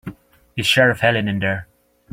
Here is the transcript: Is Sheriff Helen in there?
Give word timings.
Is 0.57 0.65
Sheriff 0.65 1.01
Helen 1.01 1.27
in 1.27 1.37
there? 1.37 1.67